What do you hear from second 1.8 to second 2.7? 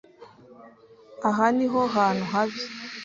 hantu habi.